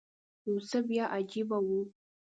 [0.47, 1.67] یو څه بیا عجیبه و.